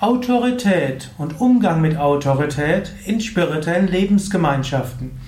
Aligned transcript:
Autorität 0.00 1.10
und 1.18 1.40
Umgang 1.40 1.80
mit 1.80 1.96
Autorität 1.96 2.92
in 3.04 3.20
spirituellen 3.20 3.88
Lebensgemeinschaften. 3.88 5.18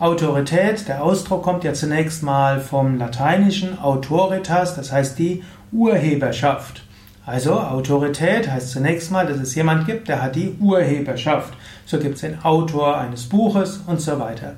Autorität, 0.00 0.88
der 0.88 1.04
Ausdruck 1.04 1.44
kommt 1.44 1.62
ja 1.62 1.72
zunächst 1.72 2.24
mal 2.24 2.58
vom 2.58 2.98
lateinischen 2.98 3.78
autoritas, 3.78 4.74
das 4.74 4.90
heißt 4.90 5.20
die 5.20 5.44
Urheberschaft. 5.70 6.82
Also 7.24 7.60
Autorität 7.60 8.50
heißt 8.50 8.70
zunächst 8.70 9.12
mal, 9.12 9.26
dass 9.26 9.38
es 9.38 9.54
jemand 9.54 9.86
gibt, 9.86 10.08
der 10.08 10.22
hat 10.22 10.34
die 10.34 10.56
Urheberschaft. 10.58 11.54
So 11.86 11.98
gibt 11.98 12.16
es 12.16 12.22
den 12.22 12.42
Autor 12.42 12.98
eines 12.98 13.28
Buches 13.28 13.80
und 13.86 14.00
so 14.00 14.18
weiter. 14.18 14.54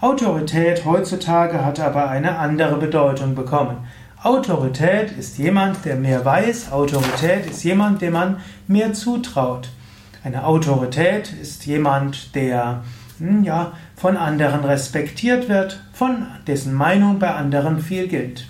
Autorität 0.00 0.84
heutzutage 0.84 1.64
hat 1.64 1.78
aber 1.78 2.08
eine 2.08 2.38
andere 2.38 2.76
Bedeutung 2.76 3.34
bekommen. 3.34 3.78
Autorität 4.22 5.12
ist 5.12 5.36
jemand, 5.38 5.84
der 5.84 5.96
mehr 5.96 6.24
weiß. 6.24 6.72
Autorität 6.72 7.46
ist 7.50 7.62
jemand, 7.64 8.00
dem 8.00 8.14
man 8.14 8.38
mehr 8.66 8.92
zutraut. 8.94 9.68
Eine 10.24 10.44
Autorität 10.44 11.32
ist 11.32 11.66
jemand, 11.66 12.34
der 12.34 12.82
hm, 13.18 13.44
ja, 13.44 13.72
von 13.94 14.16
anderen 14.16 14.64
respektiert 14.64 15.48
wird, 15.48 15.80
von 15.92 16.26
dessen 16.46 16.74
Meinung 16.74 17.18
bei 17.18 17.34
anderen 17.34 17.78
viel 17.78 18.08
gilt. 18.08 18.46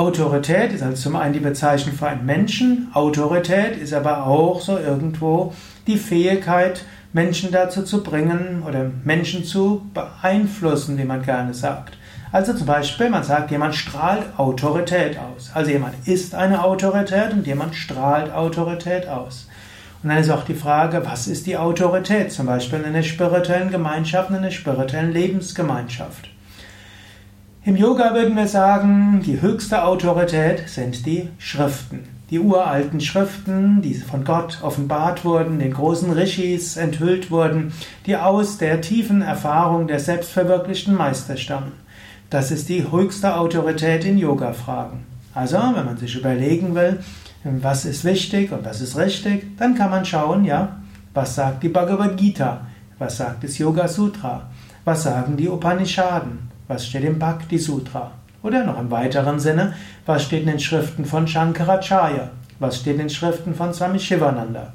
Autorität 0.00 0.72
ist 0.72 0.82
also 0.82 0.96
zum 0.96 1.16
einen 1.16 1.34
die 1.34 1.40
Bezeichnung 1.40 1.94
für 1.94 2.06
einen 2.06 2.24
Menschen, 2.24 2.88
Autorität 2.94 3.76
ist 3.76 3.92
aber 3.92 4.26
auch 4.26 4.62
so 4.62 4.78
irgendwo 4.78 5.52
die 5.86 5.98
Fähigkeit, 5.98 6.86
Menschen 7.12 7.52
dazu 7.52 7.82
zu 7.82 8.02
bringen 8.02 8.62
oder 8.66 8.90
Menschen 9.04 9.44
zu 9.44 9.82
beeinflussen, 9.92 10.96
wie 10.96 11.04
man 11.04 11.22
gerne 11.22 11.52
sagt. 11.52 11.98
Also 12.32 12.54
zum 12.54 12.66
Beispiel, 12.66 13.10
man 13.10 13.24
sagt, 13.24 13.50
jemand 13.50 13.74
strahlt 13.74 14.22
Autorität 14.38 15.18
aus. 15.18 15.50
Also 15.52 15.70
jemand 15.70 15.94
ist 16.08 16.34
eine 16.34 16.64
Autorität 16.64 17.34
und 17.34 17.46
jemand 17.46 17.74
strahlt 17.74 18.32
Autorität 18.32 19.06
aus. 19.06 19.48
Und 20.02 20.08
dann 20.08 20.18
ist 20.18 20.30
auch 20.30 20.44
die 20.44 20.54
Frage, 20.54 21.04
was 21.04 21.28
ist 21.28 21.46
die 21.46 21.58
Autorität? 21.58 22.32
Zum 22.32 22.46
Beispiel 22.46 22.78
in 22.78 22.86
einer 22.86 23.02
spirituellen 23.02 23.70
Gemeinschaft, 23.70 24.30
in 24.30 24.36
einer 24.36 24.50
spirituellen 24.50 25.12
Lebensgemeinschaft. 25.12 26.30
Im 27.62 27.76
Yoga 27.76 28.14
würden 28.14 28.36
wir 28.36 28.48
sagen, 28.48 29.20
die 29.22 29.42
höchste 29.42 29.84
Autorität 29.84 30.66
sind 30.70 31.04
die 31.04 31.28
Schriften. 31.36 32.04
Die 32.30 32.38
uralten 32.38 33.02
Schriften, 33.02 33.82
die 33.82 33.92
von 33.92 34.24
Gott 34.24 34.60
offenbart 34.62 35.26
wurden, 35.26 35.58
den 35.58 35.74
großen 35.74 36.10
Rishis 36.10 36.78
enthüllt 36.78 37.30
wurden, 37.30 37.74
die 38.06 38.16
aus 38.16 38.56
der 38.56 38.80
tiefen 38.80 39.20
Erfahrung 39.20 39.88
der 39.88 40.00
selbstverwirklichten 40.00 40.94
Meister 40.94 41.36
stammen. 41.36 41.72
Das 42.30 42.50
ist 42.50 42.70
die 42.70 42.90
höchste 42.90 43.36
Autorität 43.36 44.06
in 44.06 44.16
Yoga-Fragen. 44.16 45.04
Also, 45.34 45.58
wenn 45.58 45.84
man 45.84 45.98
sich 45.98 46.16
überlegen 46.16 46.74
will, 46.74 47.00
was 47.44 47.84
ist 47.84 48.06
wichtig 48.06 48.52
und 48.52 48.64
was 48.64 48.80
ist 48.80 48.96
richtig, 48.96 49.58
dann 49.58 49.74
kann 49.74 49.90
man 49.90 50.06
schauen, 50.06 50.46
ja, 50.46 50.80
was 51.12 51.34
sagt 51.34 51.62
die 51.62 51.68
Bhagavad 51.68 52.16
Gita, 52.16 52.62
was 52.98 53.18
sagt 53.18 53.44
das 53.44 53.58
Yoga 53.58 53.86
Sutra, 53.86 54.48
was 54.86 55.02
sagen 55.02 55.36
die 55.36 55.50
Upanishaden, 55.50 56.50
was 56.70 56.86
steht 56.86 57.04
im 57.04 57.18
Bhakti 57.18 57.58
Sutra. 57.58 58.12
Oder 58.44 58.64
noch 58.64 58.78
im 58.78 58.90
weiteren 58.90 59.40
Sinne, 59.40 59.74
was 60.06 60.22
steht 60.22 60.42
in 60.42 60.46
den 60.46 60.60
Schriften 60.60 61.04
von 61.04 61.26
Shankaracharya, 61.26 62.30
was 62.60 62.78
steht 62.78 62.94
in 62.94 63.00
den 63.00 63.10
Schriften 63.10 63.54
von 63.54 63.74
Swami 63.74 63.98
Shivananda. 63.98 64.72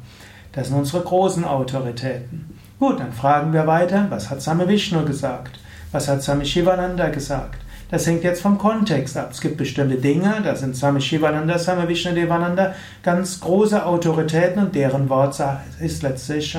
Das 0.52 0.68
sind 0.68 0.78
unsere 0.78 1.02
großen 1.04 1.46
Autoritäten. 1.46 2.60
Gut, 2.80 3.00
dann 3.00 3.14
fragen 3.14 3.54
wir 3.54 3.66
weiter, 3.66 4.08
was 4.10 4.30
hat 4.30 4.42
Swami 4.42 4.68
Vishnu 4.68 5.06
gesagt? 5.06 5.58
Was 5.94 6.10
hat 6.10 6.22
Swami 6.22 6.46
Shivananda 6.46 7.08
gesagt? 7.08 7.62
Das 7.90 8.06
hängt 8.06 8.24
jetzt 8.26 8.42
vom 8.42 8.58
Kontext 8.58 9.16
ab. 9.16 9.30
Es 9.32 9.40
gibt 9.40 9.56
bestimmte 9.56 9.96
Dinge, 9.96 10.42
da 10.44 10.56
sind 10.56 10.76
Swami 10.76 11.00
Shivananda, 11.00 11.58
Swami 11.58 11.88
Vishnu 11.88 12.12
Devananda 12.12 12.74
ganz 13.04 13.40
große 13.40 13.86
Autoritäten 13.86 14.62
und 14.62 14.76
deren 14.76 15.08
Wort 15.08 15.42
ist 15.80 16.04
letztlich 16.04 16.58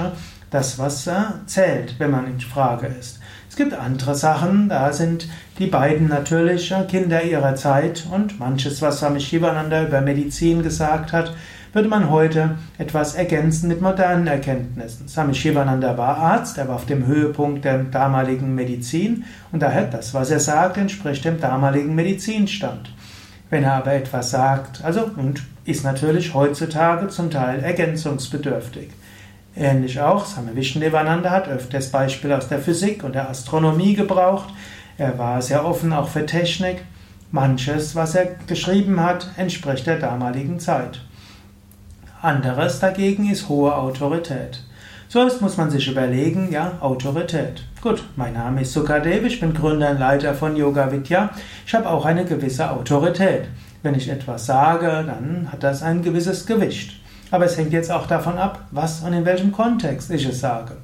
das, 0.50 0.78
was 0.78 1.10
zählt, 1.46 1.96
wenn 1.98 2.10
man 2.10 2.26
in 2.26 2.40
Frage 2.40 2.86
ist. 2.86 3.20
Es 3.56 3.62
gibt 3.64 3.72
andere 3.72 4.14
Sachen, 4.14 4.68
da 4.68 4.92
sind 4.92 5.28
die 5.58 5.66
beiden 5.66 6.08
natürlich 6.08 6.74
Kinder 6.90 7.22
ihrer 7.22 7.54
Zeit 7.54 8.04
und 8.12 8.38
manches, 8.38 8.82
was 8.82 8.98
Swami 8.98 9.18
Shivananda 9.18 9.82
über 9.82 10.02
Medizin 10.02 10.62
gesagt 10.62 11.14
hat, 11.14 11.34
würde 11.72 11.88
man 11.88 12.10
heute 12.10 12.58
etwas 12.76 13.14
ergänzen 13.14 13.68
mit 13.68 13.80
modernen 13.80 14.26
Erkenntnissen. 14.26 15.08
Swami 15.08 15.32
Shivananda 15.32 15.96
war 15.96 16.18
Arzt, 16.18 16.58
er 16.58 16.68
war 16.68 16.74
auf 16.74 16.84
dem 16.84 17.06
Höhepunkt 17.06 17.64
der 17.64 17.78
damaligen 17.84 18.54
Medizin 18.54 19.24
und 19.52 19.62
daher 19.62 19.84
das, 19.84 20.12
was 20.12 20.30
er 20.30 20.40
sagt, 20.40 20.76
entspricht 20.76 21.24
dem 21.24 21.40
damaligen 21.40 21.94
Medizinstand. 21.94 22.92
Wenn 23.48 23.64
er 23.64 23.76
aber 23.76 23.94
etwas 23.94 24.32
sagt, 24.32 24.84
also 24.84 25.10
und 25.16 25.42
ist 25.64 25.82
natürlich 25.82 26.34
heutzutage 26.34 27.08
zum 27.08 27.30
Teil 27.30 27.60
ergänzungsbedürftig. 27.60 28.90
Ähnlich 29.58 29.98
auch, 29.98 30.26
Swami 30.26 30.54
Vishnudevananda 30.54 31.30
hat 31.30 31.48
öfters 31.48 31.90
Beispiele 31.90 32.36
aus 32.36 32.48
der 32.48 32.58
Physik 32.58 33.02
und 33.02 33.14
der 33.14 33.30
Astronomie 33.30 33.94
gebraucht. 33.94 34.52
Er 34.98 35.16
war 35.18 35.40
sehr 35.40 35.64
offen 35.64 35.94
auch 35.94 36.08
für 36.08 36.26
Technik. 36.26 36.84
Manches, 37.30 37.96
was 37.96 38.14
er 38.14 38.36
geschrieben 38.46 39.02
hat, 39.02 39.30
entspricht 39.38 39.86
der 39.86 39.98
damaligen 39.98 40.60
Zeit. 40.60 41.00
Anderes 42.20 42.80
dagegen 42.80 43.30
ist 43.30 43.48
hohe 43.48 43.74
Autorität. 43.74 44.62
Zuerst 45.08 45.40
muss 45.40 45.56
man 45.56 45.70
sich 45.70 45.88
überlegen, 45.88 46.52
ja, 46.52 46.72
Autorität. 46.80 47.62
Gut, 47.80 48.04
mein 48.16 48.34
Name 48.34 48.60
ist 48.60 48.74
Sukadev, 48.74 49.24
ich 49.24 49.40
bin 49.40 49.54
Gründer 49.54 49.90
und 49.90 50.00
Leiter 50.00 50.34
von 50.34 50.54
Yoga 50.54 50.92
Vidya. 50.92 51.30
Ich 51.66 51.74
habe 51.74 51.88
auch 51.88 52.04
eine 52.04 52.26
gewisse 52.26 52.70
Autorität. 52.70 53.48
Wenn 53.82 53.94
ich 53.94 54.10
etwas 54.10 54.44
sage, 54.44 55.04
dann 55.06 55.48
hat 55.50 55.62
das 55.62 55.82
ein 55.82 56.02
gewisses 56.02 56.44
Gewicht. 56.44 57.05
Aber 57.30 57.44
es 57.44 57.56
hängt 57.56 57.72
jetzt 57.72 57.90
auch 57.90 58.06
davon 58.06 58.38
ab, 58.38 58.60
was 58.70 59.00
und 59.00 59.12
in 59.12 59.24
welchem 59.24 59.52
Kontext 59.52 60.10
ich 60.10 60.26
es 60.26 60.40
sage. 60.40 60.76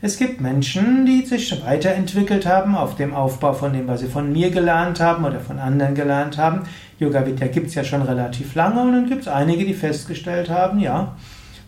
Es 0.00 0.16
gibt 0.16 0.40
Menschen, 0.40 1.06
die 1.06 1.26
sich 1.26 1.64
weiterentwickelt 1.64 2.46
haben 2.46 2.76
auf 2.76 2.94
dem 2.94 3.14
Aufbau 3.14 3.52
von 3.52 3.72
dem, 3.72 3.88
was 3.88 4.00
sie 4.00 4.06
von 4.06 4.32
mir 4.32 4.50
gelernt 4.50 5.00
haben 5.00 5.24
oder 5.24 5.40
von 5.40 5.58
anderen 5.58 5.96
gelernt 5.96 6.38
haben. 6.38 6.60
Yoga 7.00 7.26
Vidya 7.26 7.48
gibt 7.48 7.68
es 7.68 7.74
ja 7.74 7.82
schon 7.82 8.02
relativ 8.02 8.54
lange 8.54 8.80
und 8.80 8.92
dann 8.92 9.08
gibt 9.08 9.22
es 9.22 9.28
einige, 9.28 9.64
die 9.64 9.74
festgestellt 9.74 10.50
haben, 10.50 10.78
ja, 10.78 11.16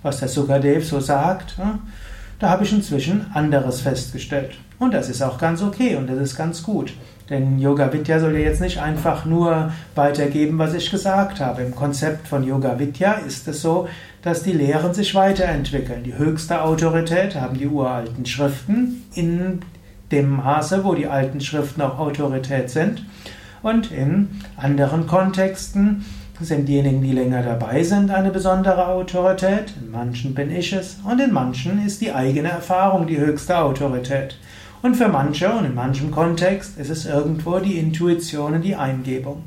was 0.03 0.21
der 0.21 0.29
Sukadev 0.29 0.87
so 0.87 1.01
sagt, 1.01 1.57
da 2.39 2.51
habe 2.51 2.63
ich 2.63 2.73
inzwischen 2.73 3.27
anderes 3.35 3.81
festgestellt. 3.81 4.53
Und 4.81 4.95
das 4.95 5.11
ist 5.11 5.21
auch 5.23 5.37
ganz 5.37 5.63
okay 5.63 5.97
und 5.97 6.09
das 6.09 6.19
ist 6.19 6.37
ganz 6.37 6.63
gut. 6.63 6.95
Denn 7.29 7.59
Yoga 7.59 7.93
Vidya 7.93 8.19
soll 8.19 8.33
ja 8.33 8.41
jetzt 8.41 8.63
nicht 8.63 8.81
einfach 8.81 9.27
nur 9.27 9.73
weitergeben, 9.95 10.59
was 10.59 10.73
ich 10.73 10.91
gesagt 10.91 11.39
habe. 11.39 11.63
Im 11.63 11.77
Konzept 11.77 12.27
von 12.27 12.43
Yoga 12.43 12.79
Vidya 12.79 13.13
ist 13.13 13.47
es 13.47 13.61
so, 13.61 13.89
dass 14.23 14.43
die 14.43 14.53
Lehren 14.53 14.95
sich 14.95 15.15
weiterentwickeln. 15.15 16.03
Die 16.03 16.17
höchste 16.17 16.63
Autorität 16.63 17.37
haben 17.37 17.59
die 17.59 17.69
uralten 17.69 18.25
Schriften 18.25 19.05
in 19.15 19.61
dem 20.11 20.37
Maße, 20.37 20.83
wo 20.83 20.95
die 20.95 21.07
alten 21.07 21.43
Schriften 21.43 21.83
auch 21.83 21.99
Autorität 21.99 22.71
sind. 22.71 23.05
Und 23.63 23.93
in 23.93 24.41
anderen 24.57 25.07
Kontexten 25.07 26.07
sind 26.41 26.67
diejenigen, 26.67 27.03
die 27.03 27.13
länger 27.13 27.43
dabei 27.43 27.83
sind, 27.83 28.11
eine 28.11 28.31
besondere 28.31 28.89
Autorität. 28.89 29.75
In 29.79 29.91
manchen 29.91 30.33
bin 30.35 30.51
ich 30.51 30.73
es 30.73 30.97
und 31.05 31.21
in 31.21 31.35
manchen 31.35 31.85
ist 31.85 32.01
die 32.01 32.13
eigene 32.13 32.49
Erfahrung 32.49 33.07
die 33.07 33.19
höchste 33.19 33.59
Autorität. 33.59 34.37
Und 34.83 34.97
für 34.97 35.09
manche 35.09 35.51
und 35.51 35.67
in 35.67 35.75
manchem 35.75 36.11
Kontext 36.11 36.79
ist 36.79 36.89
es 36.89 37.05
irgendwo 37.05 37.59
die 37.59 37.79
Intuition 37.79 38.55
und 38.55 38.63
die 38.63 38.77
Eingebung. 38.77 39.43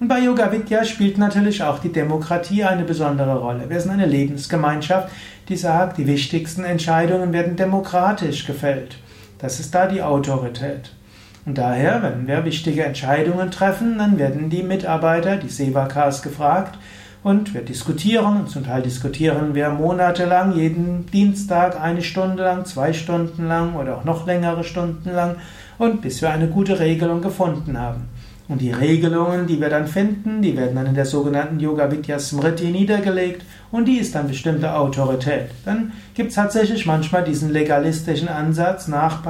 Und 0.00 0.08
bei 0.08 0.18
Yoga 0.18 0.50
Vidya 0.50 0.84
spielt 0.84 1.18
natürlich 1.18 1.62
auch 1.62 1.78
die 1.78 1.92
Demokratie 1.92 2.64
eine 2.64 2.84
besondere 2.84 3.38
Rolle. 3.38 3.68
Wir 3.68 3.80
sind 3.80 3.92
eine 3.92 4.06
Lebensgemeinschaft, 4.06 5.10
die 5.48 5.56
sagt, 5.56 5.98
die 5.98 6.06
wichtigsten 6.06 6.64
Entscheidungen 6.64 7.32
werden 7.34 7.56
demokratisch 7.56 8.46
gefällt. 8.46 8.96
Das 9.38 9.60
ist 9.60 9.74
da 9.74 9.86
die 9.86 10.02
Autorität. 10.02 10.92
Und 11.44 11.58
daher, 11.58 12.02
wenn 12.02 12.26
wir 12.26 12.44
wichtige 12.44 12.84
Entscheidungen 12.84 13.50
treffen, 13.50 13.98
dann 13.98 14.18
werden 14.18 14.48
die 14.48 14.62
Mitarbeiter, 14.62 15.36
die 15.36 15.48
Sevakas, 15.48 16.22
gefragt 16.22 16.78
und 17.22 17.54
wir 17.54 17.62
diskutieren. 17.62 18.40
Und 18.40 18.50
zum 18.50 18.64
Teil 18.64 18.82
diskutieren 18.82 19.54
wir 19.54 19.70
monatelang, 19.70 20.54
jeden 20.54 21.06
Dienstag 21.06 21.80
eine 21.80 22.02
Stunde 22.02 22.42
lang, 22.42 22.64
zwei 22.64 22.92
Stunden 22.92 23.46
lang 23.48 23.76
oder 23.76 23.98
auch 23.98 24.04
noch 24.04 24.26
längere 24.26 24.64
Stunden 24.64 25.10
lang 25.10 25.36
und 25.78 26.02
bis 26.02 26.20
wir 26.22 26.30
eine 26.30 26.48
gute 26.48 26.78
Regelung 26.78 27.22
gefunden 27.22 27.78
haben. 27.78 28.08
Und 28.48 28.60
die 28.60 28.72
Regelungen, 28.72 29.46
die 29.46 29.60
wir 29.60 29.70
dann 29.70 29.86
finden, 29.86 30.42
die 30.42 30.56
werden 30.56 30.74
dann 30.74 30.86
in 30.86 30.94
der 30.94 31.06
sogenannten 31.06 31.60
Yoga 31.60 31.90
Vidya 31.90 32.18
Smriti 32.18 32.66
niedergelegt 32.66 33.46
und 33.70 33.86
die 33.86 33.96
ist 33.96 34.14
dann 34.14 34.28
bestimmte 34.28 34.74
Autorität. 34.74 35.50
Dann 35.64 35.92
gibt 36.14 36.28
es 36.30 36.34
tatsächlich 36.34 36.84
manchmal 36.84 37.24
diesen 37.24 37.50
legalistischen 37.50 38.28
Ansatz 38.28 38.88
nach, 38.88 39.22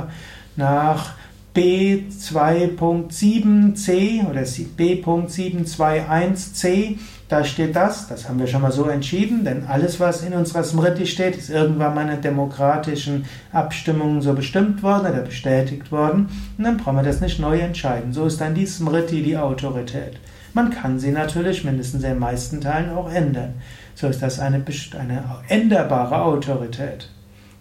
nach 0.56 1.12
B2.7c 1.54 4.28
oder 4.28 4.42
B.721c, 4.76 6.98
da 7.32 7.44
steht 7.44 7.75
das, 7.75 8.08
das 8.08 8.29
haben 8.29 8.38
wir 8.38 8.46
schon 8.46 8.61
mal 8.61 8.73
so 8.73 8.84
entschieden, 8.84 9.43
denn 9.43 9.64
alles, 9.67 9.99
was 9.99 10.23
in 10.23 10.34
unserer 10.34 10.62
Smriti 10.62 11.06
steht, 11.06 11.34
ist 11.34 11.49
irgendwann 11.49 11.94
mal 11.94 12.06
in 12.06 12.20
demokratischen 12.20 13.25
Abstimmungen 13.52 14.20
so 14.20 14.34
bestimmt 14.34 14.82
worden 14.82 15.11
oder 15.11 15.23
bestätigt 15.23 15.90
worden 15.90 16.29
und 16.58 16.64
dann 16.64 16.76
brauchen 16.76 16.96
wir 16.96 17.02
das 17.02 17.23
nicht 17.23 17.40
neu 17.40 17.58
entscheiden. 17.58 18.12
So 18.12 18.26
ist 18.26 18.38
dann 18.38 18.55
die 18.55 18.67
Smriti 18.67 19.23
die 19.23 19.38
Autorität. 19.38 20.20
Man 20.52 20.70
kann 20.70 20.99
sie 20.99 21.11
natürlich 21.11 21.64
mindestens 21.64 22.02
in 22.02 22.11
den 22.11 22.19
meisten 22.19 22.61
Teilen 22.61 22.90
auch 22.90 23.11
ändern. 23.11 23.55
So 23.94 24.08
ist 24.08 24.20
das 24.20 24.38
eine, 24.38 24.62
eine 24.99 25.25
änderbare 25.49 26.20
Autorität. 26.20 27.08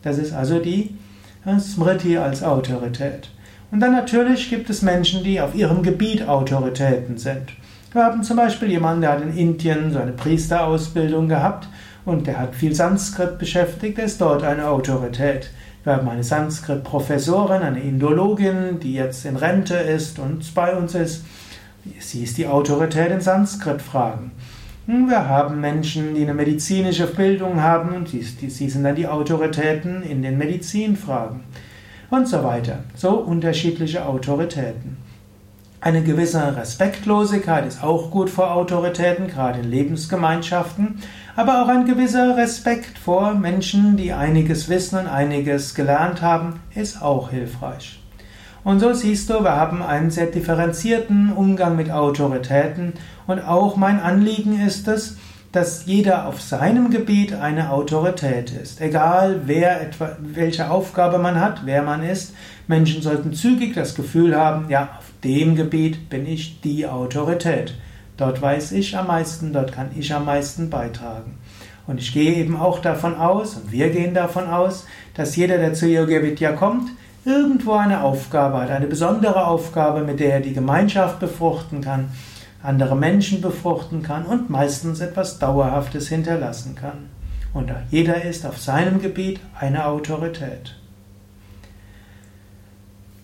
Das 0.02 0.18
ist 0.18 0.34
also 0.34 0.60
die 0.60 0.98
Smriti 1.60 2.18
als 2.18 2.44
Autorität. 2.44 3.30
Und 3.72 3.80
dann 3.80 3.94
natürlich 3.94 4.50
gibt 4.50 4.70
es 4.70 4.82
Menschen, 4.82 5.24
die 5.24 5.40
auf 5.40 5.56
ihrem 5.56 5.82
Gebiet 5.82 6.28
Autoritäten 6.28 7.18
sind. 7.18 7.54
Wir 7.94 8.06
haben 8.06 8.24
zum 8.24 8.38
Beispiel 8.38 8.70
jemanden, 8.72 9.02
der 9.02 9.12
hat 9.12 9.22
in 9.22 9.36
Indien 9.36 9.92
so 9.92 10.00
eine 10.00 10.14
Priesterausbildung 10.14 11.28
gehabt 11.28 11.68
und 12.06 12.26
der 12.26 12.40
hat 12.40 12.56
viel 12.56 12.74
Sanskrit 12.74 13.38
beschäftigt, 13.38 13.98
der 13.98 14.06
ist 14.06 14.22
dort 14.22 14.44
eine 14.44 14.70
Autorität. 14.70 15.52
Wir 15.84 15.98
haben 15.98 16.08
eine 16.08 16.24
Sanskrit-Professorin, 16.24 17.62
eine 17.62 17.82
Indologin, 17.82 18.80
die 18.80 18.94
jetzt 18.94 19.26
in 19.26 19.36
Rente 19.36 19.76
ist 19.76 20.20
und 20.20 20.56
bei 20.56 20.74
uns 20.74 20.96
ist. 20.96 21.26
Sie 22.00 22.24
ist 22.24 22.38
die 22.38 22.48
Autorität 22.48 23.12
in 23.12 23.20
Sanskrit-Fragen. 23.20 24.32
Wir 24.88 25.28
haben 25.28 25.60
Menschen, 25.60 26.16
die 26.16 26.22
eine 26.22 26.34
medizinische 26.34 27.08
Bildung 27.08 27.62
haben 27.62 27.94
und 27.94 28.08
sie 28.08 28.22
sind 28.70 28.84
dann 28.84 28.96
die 28.96 29.08
Autoritäten 29.08 30.02
in 30.04 30.22
den 30.22 30.38
Medizinfragen 30.38 31.42
und 32.10 32.26
so 32.26 32.42
weiter. 32.42 32.86
So 32.96 33.18
unterschiedliche 33.18 34.06
Autoritäten. 34.06 35.11
Eine 35.84 36.04
gewisse 36.04 36.56
Respektlosigkeit 36.56 37.66
ist 37.66 37.84
auch 37.84 38.12
gut 38.12 38.30
vor 38.30 38.52
Autoritäten, 38.52 39.26
gerade 39.26 39.62
in 39.62 39.72
Lebensgemeinschaften, 39.72 41.00
aber 41.36 41.64
auch 41.64 41.70
ein 41.70 41.86
gewisser 41.86 42.38
Respekt 42.38 43.00
vor 43.00 43.34
Menschen, 43.34 43.98
die 43.98 44.14
einiges 44.14 44.70
wissen 44.70 45.00
und 45.00 45.08
einiges 45.08 45.74
gelernt 45.74 46.22
haben, 46.22 46.60
ist 46.76 47.02
auch 47.02 47.32
hilfreich. 47.32 48.00
Und 48.64 48.80
so 48.80 48.94
siehst 48.94 49.32
du, 49.32 49.44
wir 49.44 49.56
haben 49.56 49.82
einen 49.82 50.12
sehr 50.12 50.28
differenzierten 50.28 51.34
Umgang 51.34 51.76
mit 51.76 51.90
Autoritäten 51.90 52.94
und 53.26 53.40
auch 53.40 53.76
mein 53.76 54.00
Anliegen 54.00 54.64
ist 54.64 54.88
es, 54.88 55.18
dass 55.52 55.86
jeder 55.86 56.28
auf 56.28 56.42
seinem 56.42 56.92
Gebiet 56.92 57.34
eine 57.34 57.72
Autorität 57.72 58.52
ist. 58.52 58.80
Egal, 58.80 59.42
wer 59.46 59.82
etwa, 59.82 60.16
welche 60.22 60.72
Aufgabe 60.72 61.18
man 61.18 61.40
hat, 61.42 61.66
wer 61.66 61.84
man 61.84 62.04
ist. 62.04 62.34
Menschen 62.68 63.02
sollten 63.02 63.34
zügig 63.34 63.74
das 63.74 63.96
Gefühl 63.96 64.36
haben, 64.36 64.70
ja, 64.70 64.98
auf 64.98 65.12
dem 65.24 65.56
Gebiet 65.56 66.10
bin 66.10 66.26
ich 66.26 66.62
die 66.62 66.88
Autorität. 66.88 67.76
Dort 68.16 68.42
weiß 68.42 68.72
ich 68.72 68.96
am 68.98 69.08
meisten, 69.08 69.52
dort 69.52 69.74
kann 69.74 69.90
ich 69.98 70.14
am 70.14 70.26
meisten 70.26 70.70
beitragen. 70.70 71.38
Und 71.86 72.00
ich 72.00 72.14
gehe 72.14 72.36
eben 72.36 72.56
auch 72.56 72.80
davon 72.80 73.16
aus, 73.16 73.56
und 73.56 73.72
wir 73.72 73.90
gehen 73.90 74.14
davon 74.14 74.48
aus, 74.48 74.86
dass 75.16 75.36
jeder, 75.36 75.58
der 75.58 75.74
zu 75.74 75.88
Yoga 75.88 76.22
Vidya 76.22 76.54
kommt, 76.54 76.90
irgendwo 77.26 77.74
eine 77.74 78.04
Aufgabe 78.04 78.62
hat, 78.62 78.72
eine 78.72 78.88
besondere 78.88 79.46
Aufgabe, 79.46 80.02
mit 80.02 80.20
der 80.20 80.36
er 80.36 80.42
die 80.42 80.54
Gemeinschaft 80.54 81.20
befruchten 81.20 81.82
kann, 81.82 82.12
andere 82.64 82.96
Menschen 82.96 83.42
befruchten 83.42 84.04
kann 84.04 84.26
und 84.26 84.50
meistens 84.50 85.00
etwas 85.00 85.40
Dauerhaftes 85.40 86.08
hinterlassen 86.08 86.76
kann. 86.76 87.10
Und 87.54 87.72
jeder 87.90 88.24
ist 88.24 88.46
auf 88.46 88.60
seinem 88.60 89.02
Gebiet 89.02 89.40
eine 89.60 89.86
Autorität. 89.86 90.76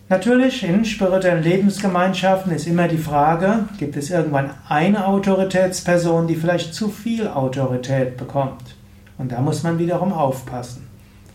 Natürlich 0.10 0.63
in 0.63 0.86
spirituellen 0.86 1.44
Lebensgemeinschaften 1.44 2.54
ist 2.54 2.66
immer 2.66 2.88
die 2.88 2.98
Frage, 2.98 3.66
gibt 3.78 3.98
es 3.98 4.10
irgendwann 4.10 4.51
eine 4.69 5.06
Autoritätsperson, 5.06 6.28
die 6.28 6.36
vielleicht 6.36 6.74
zu 6.74 6.90
viel 6.90 7.28
Autorität 7.28 8.16
bekommt? 8.16 8.75
Und 9.18 9.33
da 9.33 9.42
muss 9.42 9.63
man 9.63 9.80
wiederum 9.80 10.13
aufpassen. 10.13 10.88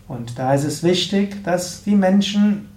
Und 0.07 0.39
da 0.39 0.55
ist 0.55 0.63
es 0.63 0.83
wichtig, 0.83 1.43
dass 1.43 1.83
die 1.83 1.95
Menschen 1.95 2.69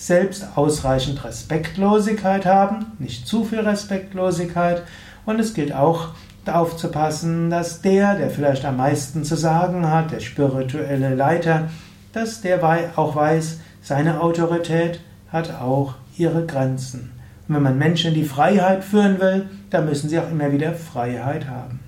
selbst 0.00 0.56
ausreichend 0.56 1.22
Respektlosigkeit 1.24 2.46
haben, 2.46 2.86
nicht 2.98 3.26
zu 3.26 3.44
viel 3.44 3.60
Respektlosigkeit. 3.60 4.82
Und 5.26 5.38
es 5.38 5.52
gilt 5.52 5.74
auch 5.74 6.08
aufzupassen, 6.46 7.50
dass 7.50 7.82
der, 7.82 8.16
der 8.16 8.30
vielleicht 8.30 8.64
am 8.64 8.78
meisten 8.78 9.24
zu 9.24 9.36
sagen 9.36 9.88
hat, 9.88 10.10
der 10.10 10.20
spirituelle 10.20 11.14
Leiter, 11.14 11.68
dass 12.14 12.40
der 12.40 12.60
auch 12.96 13.14
weiß, 13.14 13.60
seine 13.82 14.20
Autorität 14.20 15.00
hat 15.30 15.60
auch 15.60 15.94
ihre 16.16 16.46
Grenzen. 16.46 17.12
Und 17.46 17.56
wenn 17.56 17.62
man 17.62 17.78
Menschen 17.78 18.08
in 18.08 18.14
die 18.14 18.24
Freiheit 18.24 18.82
führen 18.82 19.20
will, 19.20 19.48
dann 19.68 19.84
müssen 19.84 20.08
sie 20.08 20.18
auch 20.18 20.30
immer 20.30 20.50
wieder 20.50 20.72
Freiheit 20.72 21.46
haben. 21.46 21.78